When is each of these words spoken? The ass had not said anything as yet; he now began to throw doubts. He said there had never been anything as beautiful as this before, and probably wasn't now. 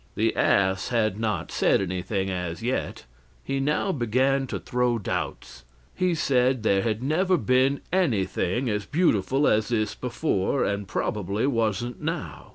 The 0.15 0.35
ass 0.35 0.87
had 0.89 1.19
not 1.19 1.51
said 1.51 1.79
anything 1.79 2.31
as 2.31 2.63
yet; 2.63 3.05
he 3.43 3.59
now 3.59 3.91
began 3.91 4.47
to 4.47 4.57
throw 4.59 4.97
doubts. 4.97 5.63
He 5.93 6.15
said 6.15 6.63
there 6.63 6.81
had 6.81 7.03
never 7.03 7.37
been 7.37 7.81
anything 7.93 8.67
as 8.67 8.87
beautiful 8.87 9.47
as 9.47 9.67
this 9.67 9.93
before, 9.93 10.63
and 10.63 10.87
probably 10.87 11.45
wasn't 11.45 12.01
now. 12.01 12.47